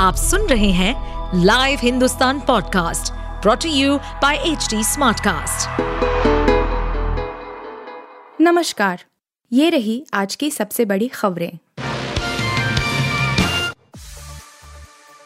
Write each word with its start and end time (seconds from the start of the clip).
आप 0.00 0.14
सुन 0.14 0.40
रहे 0.40 0.70
हैं 0.70 1.30
live 1.44 1.78
Hindustan 1.82 2.40
podcast 2.40 3.12
brought to 3.42 3.68
you 3.68 3.98
by 3.98 4.36
H 4.36 4.68
Smartcast. 4.74 5.80
नमस्कार, 8.40 9.04
ये 9.52 9.70
रही 9.70 10.06
आज 10.14 10.34
की 10.34 10.50
सबसे 10.50 10.84
बड़ी 10.84 11.08
खबरें। 11.08 11.58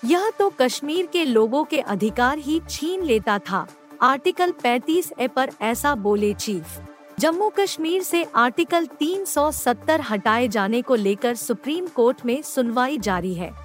यह 0.05 0.31
तो 0.39 0.53
कश्मीर 0.61 1.07
के 1.07 1.25
लोगों 1.25 1.65
के 1.65 1.79
अधिकार 1.79 2.39
ही 2.39 2.61
छीन 2.71 3.03
लेता 3.03 3.39
था। 3.39 3.67
आर्टिकल 4.03 4.51
35 4.51 5.13
ए 5.21 5.29
पर 5.29 5.51
ऐसा 5.63 5.95
बोले 5.95 6.35
चीफ। 6.35 6.81
जम्मू 7.21 7.53
कश्मीर 7.61 8.03
से 8.03 8.27
आर्टिकल 8.37 8.87
370 8.87 10.01
हटाए 10.11 10.49
जाने 10.49 10.83
को 10.83 10.95
लेकर 10.95 11.35
सुप्रीम 11.35 11.87
कोर्ट 11.87 12.27
में 12.27 12.43
सुनवाई 12.43 12.99
जारी 12.99 13.35
है। 13.35 13.64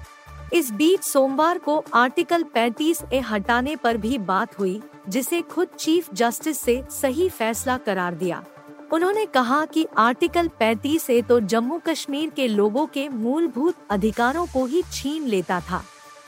इस 0.52 0.70
बीच 0.72 1.02
सोमवार 1.02 1.58
को 1.58 1.84
आर्टिकल 1.94 2.44
35 2.54 3.02
ए 3.12 3.18
हटाने 3.20 3.76
पर 3.76 3.96
भी 3.96 4.18
बात 4.18 4.58
हुई, 4.58 4.80
जिसे 5.08 5.40
खुद 5.42 5.68
चीफ 5.78 6.14
जस्टिस 6.14 6.60
से 6.60 6.82
सही 6.90 7.28
फैसला 7.28 7.76
करार 7.76 8.14
दिया। 8.14 8.42
उन्होंने 8.92 9.26
कहा 9.26 9.64
कि 9.64 9.86
आर्टिकल 9.98 10.48
35 10.60 11.08
ए 11.10 11.20
तो 11.22 11.40
जम्मू 11.40 11.80
कश्मीर 11.86 12.30
के 12.30 12.48
लोगों 12.48 12.86
के 12.86 13.08
मूलभूत 13.08 13.74
अधिकारों 13.90 14.46
को 14.46 14.64
ही 14.66 14.82
छीन 14.92 15.26
लेता 15.26 15.60
था। 15.60 15.82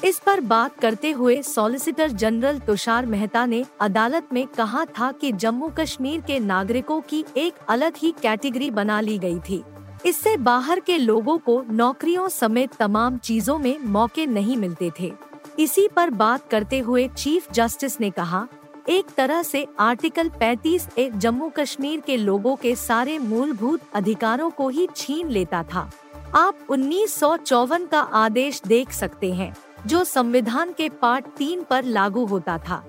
इस 0.05 0.19
पर 0.19 0.41
बात 0.41 0.79
करते 0.81 1.11
हुए 1.11 1.43
सॉलिसिटर 1.43 2.11
जनरल 2.11 2.59
तुषार 2.59 3.07
मेहता 3.07 3.47
ने 3.47 3.65
अदालत 3.81 4.29
में 4.33 4.47
कहा 4.47 4.85
था 4.85 5.13
कि 5.13 5.33
जम्मू 5.33 5.69
कश्मीर 5.69 6.21
के 6.21 6.39
नागरिकों 6.41 7.01
की 7.01 7.25
एक 7.37 7.55
अलग 7.69 7.97
ही 7.97 8.15
कैटेगरी 8.23 8.71
बना 8.71 9.01
ली 9.01 9.19
गई 9.19 9.39
थी। 9.39 9.63
इससे 10.07 10.37
बाहर 10.37 10.81
के 10.81 10.97
लोगों 10.99 11.37
को 11.39 11.63
नौकरियों 11.71 12.29
समेत 12.29 12.75
तमाम 12.75 13.19
चीज़ों 13.19 13.59
में 13.59 13.79
मौके 13.87 14.27
नहीं 14.27 14.57
मिलते 14.57 14.91
थे। 15.01 15.13
इसी 15.59 15.87
पर 15.89 16.11
बात 16.11 16.49
करते 16.51 16.79
हुए 16.79 17.07
चीफ 17.09 17.53
जस्टिस 17.53 18.01
ने 18.01 18.11
कहा, 18.11 18.47
एक 18.89 19.11
तरह 19.17 19.43
से 19.43 19.67
आर्टिकल 19.81 20.29
35 20.41 20.89
ए 20.99 21.11
जम्मू 21.11 21.49
कश्मीर 21.49 22.01
के 22.01 22.17
लोगों 22.17 22.55
के 22.57 22.75
सारे 22.77 23.19
मूलभूत 23.19 23.81
अधिकारों 23.95 24.51
को 24.51 24.69
ही 24.69 24.89
छीन 24.97 25.29
लेता 25.29 25.63
था। 25.65 25.91
आप 26.35 26.67
उन्नीस 26.71 27.15
सौ 27.15 27.37
चौवन 27.37 27.87
का 27.87 28.01
आदेश 28.01 28.61
देख 28.67 28.93
सकते 28.93 29.33
हैं, 29.33 29.55
जो 29.87 30.03
संविधान 30.05 30.73
के 30.73 30.89
पार्ट 31.03 31.27
तीन 31.39 31.63
पर 31.63 31.85
लागू 31.85 32.25
होता 32.25 32.59
था। 32.59 32.85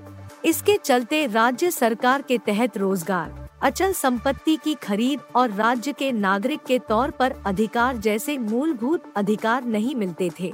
इसके 0.45 0.77
चलते 0.77 1.25
राज्य 1.27 1.71
सरकार 1.71 2.21
के 2.21 2.37
तहत 2.37 2.77
रोज़गार। 2.77 3.42
अचल 3.63 3.91
संपत्ति 3.93 4.55
की 4.55 4.73
खरीद 4.73 5.19
और 5.35 5.51
राज्य 5.51 5.91
के 5.93 6.11
नागरिक 6.11 6.63
के 6.63 6.77
तौर 6.79 7.11
पर 7.11 7.33
अधिकार 7.45 7.97
जैसे 7.97 8.37
मूलभूत 8.37 9.03
अधिकार 9.15 9.63
नहीं 9.65 9.93
मिलते 9.95 10.29
थे। 10.39 10.51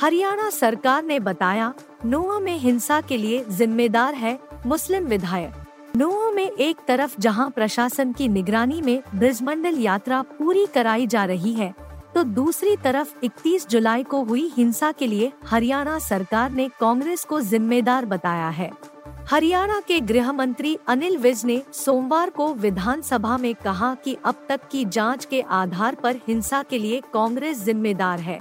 हरियाणा 0.00 0.48
सरकार 0.50 1.02
ने 1.02 1.18
बताया 1.20 1.72
नोआ 2.04 2.38
में 2.38 2.56
हिंसा 2.58 3.00
के 3.00 3.16
लिए 3.16 3.44
जिम्मेदार 3.50 4.14
है 4.14 4.38
मुस्लिम 4.66 5.06
विधायक। 5.06 5.54
नोआ 5.96 6.30
में 6.30 6.50
एक 6.50 6.84
तरफ़ 6.88 7.14
जहाँ 7.20 7.48
प्रशासन 7.50 8.12
की 8.12 8.28
निगरानी 8.28 8.80
में 8.82 9.02
ब्रजमंडल 9.14 9.78
यात्रा 9.78 10.20
पूरी 10.38 10.66
कराई 10.66 11.06
जा 11.06 11.24
रही 11.24 11.52
है 11.52 11.72
तो 12.14 12.22
दूसरी 12.24 12.76
तरफ़ 12.76 13.14
31 13.24 13.68
जुलाई 13.68 14.02
को 14.02 14.22
हुई 14.24 14.50
हिंसा 14.56 14.92
के 14.92 15.06
लिए 15.06 15.32
हरियाणा 15.46 15.98
सरकार 15.98 16.50
ने 16.50 16.68
कांग्रेस 16.80 17.24
को 17.24 17.40
जिम्मेदार 17.40 18.06
बताया 18.06 18.48
है। 18.50 18.70
हरियाणा 19.30 19.80
के 19.80 19.98
गृह 20.00 20.32
मंत्री 20.32 20.76
अनिल 20.88 21.16
विज 21.16 21.44
ने 21.44 21.62
सोमवार 21.72 22.30
को 22.30 22.54
विधानसभा 22.54 23.36
में 23.38 23.54
कहा 23.54 23.94
कि 23.94 24.16
अब 24.24 24.34
तक 24.48 24.60
की 24.72 24.84
जाँच 24.84 25.24
के 25.24 25.40
आधार 25.40 25.94
पर 25.94 26.16
हिंसा 26.28 26.62
के 26.62 26.78
लिए 26.78 27.00
कांग्रेस 27.14 27.62
जिम्मेदार 27.64 28.20
है। 28.20 28.38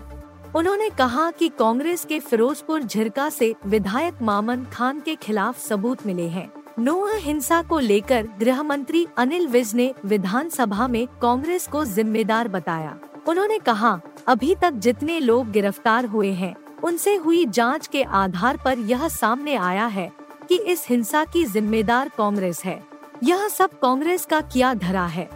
उन्होंने 0.55 0.89
कहा 0.89 1.29
कि 1.31 1.49
कांग्रेस 1.49 2.05
के 2.05 2.19
फिरोजपुर 2.19 2.83
झिरका 2.83 3.29
से 3.29 3.53
विधायक 3.65 4.21
मामन 4.21 4.63
खान 4.73 4.99
के 4.99 5.15
खिलाफ 5.15 5.59
सबूत 5.59 6.05
मिले 6.05 6.27
हैं। 6.27 6.49
नोह 6.79 7.15
हिंसा 7.15 7.61
को 7.61 7.79
लेकर 7.79 8.27
गृह 8.39 8.61
मंत्री 8.63 9.05
अनिल 9.17 9.47
विज 9.47 9.73
ने 9.75 9.93
विधानसभा 10.05 10.87
में 10.87 11.05
कांग्रेस 11.21 11.67
को 11.67 11.83
जिम्मेदार 11.85 12.47
बताया। 12.47 12.97
उन्होंने 13.27 13.57
कहा, 13.59 13.99
अभी 14.27 14.55
तक 14.55 14.71
जितने 14.71 15.19
लोग 15.19 15.51
गिरफ़्तार 15.51 16.05
हुए 16.05 16.31
हैं, 16.31 16.55
उनसे 16.83 17.15
हुई 17.15 17.45
जाँच 17.45 17.87
के 17.87 18.03
आधार 18.03 18.57
पर 18.65 18.79
यह 18.79 19.07
सामने 19.07 19.55
आया 19.55 19.85
है 19.85 20.11
कि 20.49 20.55
इस 20.55 20.85
हिंसा 20.89 21.23
की 21.25 21.45
जिम्मेदार 21.45 22.11
कांग्रेस 22.17 22.61
है। 22.65 22.83
यह 23.23 23.47
सब 23.47 23.79
कांग्रेस 23.79 24.25
का 24.25 24.41
किया 24.41 24.73
धरा 24.73 25.05
है। 25.05 25.29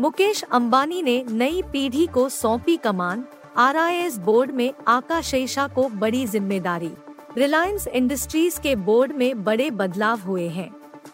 मुकेश 0.00 0.42
अंबानी 0.42 1.02
ने 1.02 1.24
नई 1.30 1.62
पीढ़ी 1.62 2.06
को 2.06 2.28
सौंपी 2.28 2.76
कमान, 2.76 3.24
आरआईएस 3.56 4.18
बोर्ड 4.18 4.50
में 4.50 4.72
आकाश 4.88 5.34
को 5.58 5.88
बड़ी 5.88 6.26
ज़िम्मेदारी। 6.26 6.90
रिलायंस 7.36 7.86
इंडस्ट्रीज़ 7.86 8.60
के 8.60 8.76
बोर्ड 8.76 9.12
में 9.12 9.44
बड़े 9.44 9.70
बदलाव 9.70 10.20
हुए 10.20 10.48
हैं। 10.48 10.70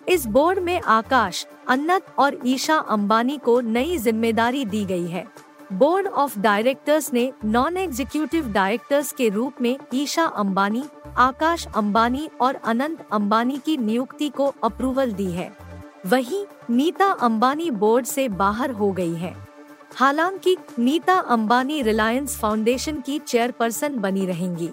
इस 0.08 0.26
बोर्ड 0.26 0.58
में 0.58 0.80
आकाश, 0.80 1.46
अन्नत 1.68 2.06
और 2.18 2.38
ईशा 2.46 2.76
अंबानी 2.76 3.38
को 3.38 3.60
नई 3.60 3.98
ज़िम्मेदारी 3.98 4.64
दी 4.64 4.84
गई 4.84 5.06
है। 5.06 5.24
बोर्ड 5.72 6.06
ऑफ़ 6.06 6.38
डायरेक्टर्स 6.38 7.12
ने 7.12 7.32
नॉन 7.44 7.76
एग्जीक्यूटिव 7.76 8.52
डायरेक्टर्स 8.52 9.12
के 9.12 9.28
रूप 9.28 9.52
में 9.60 9.78
ईशा 9.94 10.24
अंबानी, 10.24 10.84
आकाश 11.16 11.66
अंबानी 11.76 12.28
और 12.40 12.54
अनंत 12.54 13.06
अंबानी 13.12 13.58
की 13.58 13.76
नियुक्ति 13.76 14.28
को 14.28 14.54
अप्रूवल 14.64 15.12
दी 15.12 15.30
है। 15.30 15.52
वहीं 16.06 16.44
नीता 16.70 17.06
अंबानी 17.06 17.70
बोर्ड 17.70 18.06
से 18.06 18.28
बाहर 18.28 18.70
हो 18.70 18.92
गई 18.92 19.14
है। 19.14 19.36
हालाँकि 19.94 20.56
नीता 20.78 21.14
अंबानी 21.14 21.82
रिलायंस 21.82 22.38
फाउंडेशन 22.38 23.00
की 23.00 23.18
चेयरपर्सन 23.18 23.98
बनी 23.98 24.26
रहेंगी। 24.26 24.70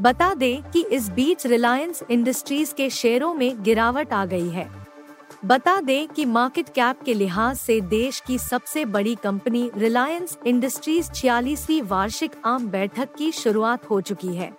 बता 0.00 0.34
दें 0.34 0.62
कि 0.62 0.82
इस 0.82 1.08
बीच 1.08 1.46
रिलायंस 1.46 2.02
इंडस्ट्रीज़ 2.10 2.74
के 2.74 2.90
शेयरों 2.90 3.34
में 3.34 3.62
गिरावट 3.62 4.12
आ 4.12 4.24
गई 4.24 4.48
है। 4.48 4.81
बता 5.44 5.80
दें 5.80 6.08
कि 6.08 6.24
मार्केट 6.24 6.68
कैप 6.68 7.00
के 7.02 7.14
लिहाज 7.14 7.56
से 7.56 7.80
देश 7.80 8.20
की 8.26 8.38
सबसे 8.38 8.84
बड़ी 8.84 9.14
कंपनी 9.14 9.70
रिलायंस 9.76 10.36
इंडस्ट्रीज़ 10.46 11.10
छियालीसवीं 11.10 11.80
वार्षिक 11.82 12.32
आम 12.44 12.66
बैठक 12.66 13.14
की 13.14 13.30
शुरुआत 13.32 13.90
हो 13.90 14.00
चुकी 14.00 14.34
है। 14.36 14.52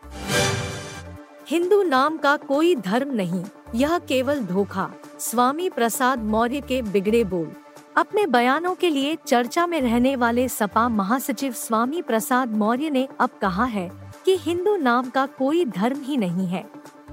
हिंदू 1.50 1.82
नाम 1.84 2.18
का 2.18 2.36
कोई 2.38 2.76
धर्म 2.76 3.14
नहीं, 3.14 3.44
यह 3.76 3.98
केवल 4.00 4.40
धोखा। 4.40 4.90
स्वामी 5.20 5.70
प्रसाद 5.70 6.24
मौर्य 6.24 6.62
के 6.62 6.82
बिगड़े 6.82 7.24
बोल। 7.24 7.52
अपने 7.98 8.26
बयानों 8.28 8.76
के 8.76 8.90
लिए 8.90 9.18
चर्चा 9.28 9.68
में 9.68 9.80
रहने 9.82 10.16
वाले 10.16 10.48
सपा 10.50 10.88
महासचिव 10.90 11.54
स्वामी 11.54 12.02
प्रसाद 12.02 12.54
मौर्य 12.54 12.90
ने 12.90 13.08
अब 13.20 13.30
कहा 13.42 13.66
है 13.66 13.90
कि 14.26 14.38
हिंदू 14.38 14.76
नाम 14.76 15.10
का 15.10 15.26
कोई 15.26 15.66
धर्म 15.66 16.02
ही 16.02 16.18
नहीं 16.18 16.48
है। 16.48 16.66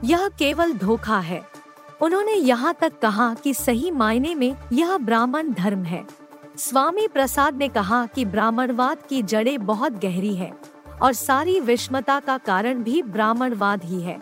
यह 0.04 0.28
केवल 0.28 0.72
धोखा 0.72 1.18
है। 1.20 1.42
उन्होंने 2.02 2.32
यहाँ 2.32 2.74
तक 2.80 2.98
कहा 2.98 3.34
कि 3.34 3.54
सही 3.54 3.90
मायने 3.90 4.34
में 4.34 4.56
यह 4.72 4.96
ब्राह्मण 4.98 5.52
धर्म 5.52 5.82
है। 5.84 6.04
स्वामी 6.58 7.06
प्रसाद 7.08 7.56
ने 7.56 7.68
कहा 7.68 8.06
कि 8.06 8.24
ब्राह्मणवाद 8.24 9.02
की 9.08 9.22
जड़ें 9.22 9.66
बहुत 9.66 9.92
गहरी 9.92 10.34
है 10.34 10.52
और 11.02 11.12
सारी 11.12 11.60
विषमता 11.60 12.20
का 12.20 12.38
कारण 12.38 12.82
भी 12.82 13.02
ब्राह्मणवाद 13.02 13.84
ही 13.84 14.00
है। 14.02 14.20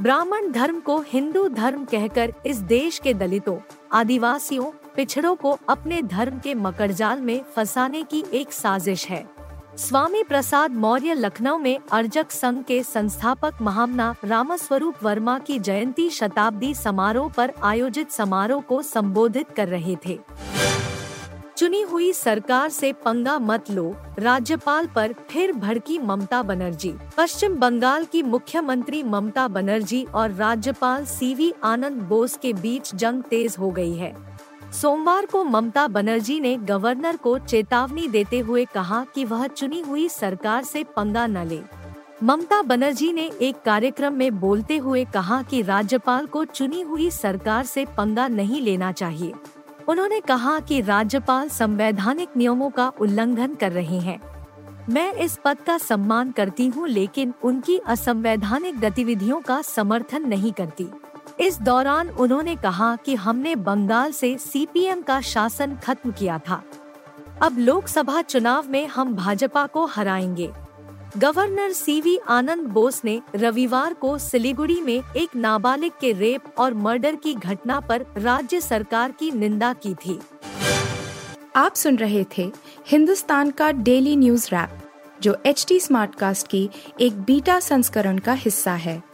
ब्राह्मण 0.00 0.50
धर्म 0.52 0.80
को 0.80 0.98
हिंदू 1.08 1.48
धर्म 1.48 1.84
कहकर 1.84 2.32
इस 2.46 2.56
देश 2.56 2.98
के 2.98 3.14
दलितों, 3.14 3.58
आदिवासियों, 3.92 4.70
पिछड़ों 4.96 5.34
को 5.34 5.58
अपने 5.68 6.02
धर्म 6.02 6.38
के 6.38 6.54
मकड़जाल 6.54 7.20
में 7.20 7.42
फंसाने 7.56 8.02
की 8.02 8.24
एक 8.32 8.52
साजिश 8.52 9.06
है। 9.06 9.33
स्वामी 9.78 10.22
प्रसाद 10.22 10.72
मौर्य 10.72 11.14
लखनऊ 11.14 11.58
में 11.58 11.78
अर्जक 11.92 12.30
संघ 12.30 12.64
के 12.64 12.82
संस्थापक 12.82 13.54
महामना 13.62 14.14
रामस्वरूप 14.24 14.94
वर्मा 15.02 15.38
की 15.38 15.58
जयंती 15.58 16.10
शताब्दी 16.10 16.74
समारोह 16.74 17.28
पर 17.28 17.52
आयोजित 17.62 18.10
समारोह 18.10 18.60
को 18.60 18.82
संबोधित 18.82 19.50
कर 19.50 19.68
रहे 19.68 19.96
थे। 20.06 20.18
चुनी 21.56 21.80
हुई 21.82 22.12
सरकार 22.12 22.68
से 22.68 22.92
पंगा 22.92 23.38
मत 23.38 23.70
लो, 23.70 23.96
राज्यपाल 24.18 24.86
पर 24.86 25.14
फिर 25.30 25.52
भड़की 25.52 25.98
ममता 25.98 26.42
बनर्जी। 26.42 26.94
पश्चिम 27.16 27.56
बंगाल 27.56 28.04
की 28.04 28.22
मुख्यमंत्री 28.22 29.02
ममता 29.02 29.48
बनर्जी 29.48 30.04
और 30.04 30.30
राज्यपाल 30.30 31.04
सीवी 31.04 31.52
आनंद 31.64 32.02
बोस 32.02 32.38
के 32.42 32.52
बीच 32.52 32.94
जंग 32.94 33.22
तेज 33.22 33.56
हो 33.58 33.70
गई 33.70 33.94
है। 33.94 34.33
सोमवार 34.74 35.26
को 35.26 35.44
ममता 35.44 35.86
बनर्जी 35.88 36.40
ने 36.40 36.56
गवर्नर 36.56 37.16
को 37.16 37.38
चेतावनी 37.38 38.08
देते 38.08 38.38
हुए 38.38 38.64
कहा 38.64 39.04
कि 39.14 39.24
वह 39.24 39.46
चुनी 39.46 39.80
हुई 39.80 40.08
सरकार 40.08 40.64
से 40.64 40.84
पंगा 40.84 41.26
न 41.26 41.46
ले। 41.46 41.60
ममता 42.22 42.62
बनर्जी 42.62 43.12
ने 43.12 43.30
एक 43.42 43.62
कार्यक्रम 43.64 44.12
में 44.12 44.40
बोलते 44.40 44.76
हुए 44.76 45.04
कहा 45.04 45.42
कि 45.42 45.62
राज्यपाल 45.62 46.26
को 46.26 46.44
चुनी 46.44 46.80
हुई 46.80 47.10
सरकार 47.10 47.64
से 47.64 47.84
पंगा 47.84 48.28
नहीं 48.28 48.60
लेना 48.60 48.92
चाहिए। 48.92 49.32
उन्होंने 49.88 50.20
कहा 50.20 50.58
कि 50.60 50.80
राज्यपाल 50.80 51.48
संवैधानिक 51.48 52.36
नियमों 52.36 52.70
का 52.70 52.92
उल्लंघन 53.00 53.54
कर 53.54 53.72
रहे 53.72 53.98
हैं। 53.98 54.20
मैं 54.90 55.12
इस 55.12 55.38
पद 55.44 55.60
का 55.60 55.78
सम्मान 55.78 56.30
करती 56.30 56.66
हूँ, 56.66 56.88
लेकिन 56.88 57.34
उनकी 57.42 57.78
असंवैधानिक 57.78 58.80
गतिविधियों 58.80 59.40
का 59.40 59.62
समर्थन 59.62 60.28
नहीं 60.28 60.52
करती। 60.52 60.88
इस 61.40 61.60
दौरान 61.60 62.08
उन्होंने 62.08 62.56
कहा 62.56 62.96
कि 62.96 63.14
हमने 63.14 63.54
बंगाल 63.56 64.12
से 64.12 64.38
सीपीएम 64.38 65.02
का 65.02 65.20
शासन 65.20 65.76
खत्म 65.84 66.12
किया 66.12 66.38
था। 66.38 66.64
अब 67.42 67.58
लोकसभा 67.58 68.22
चुनाव 68.22 68.68
में 68.68 68.86
हम 68.86 69.14
भाजपा 69.14 69.66
को 69.66 69.86
हराएँगे। 69.86 70.50
Governor 71.18 71.72
C V 71.72 72.18
Ananda 72.28 72.62
Bose 72.62 73.00
ने 73.04 73.22
रविवार 73.34 73.94
को 73.94 74.18
सिलीगुड़ी 74.18 74.80
में 74.80 75.02
एक 75.16 75.36
नाबालिग 75.36 75.92
के 76.00 76.12
रेप 76.12 76.44
और 76.58 76.74
मर्डर 76.74 77.16
की 77.16 77.34
घटना 77.34 77.80
पर 77.80 78.06
राज्य 78.16 78.60
सरकार 78.60 79.12
की 79.12 79.30
निंदा 79.30 79.72
की 79.72 79.94
थी। 79.94 80.20
आप 81.56 81.74
सुन 81.74 81.96
रहे 81.96 82.24
थे 82.38 82.52
हिंदुस्तान 82.86 83.50
का 83.50 83.72
डेली 83.72 84.16
न्यूज़ 84.16 84.48
रैप, 84.52 84.70
जो 85.22 85.36
एच 85.46 85.64
टी 85.68 85.80
स्मार्टकास्ट 85.80 86.46
की 86.46 86.70
एक 87.00 87.22
बीटा 87.22 87.60
संस्करण 87.60 88.18
का 88.18 88.32
हिस्सा 88.32 88.72
है। 88.72 89.13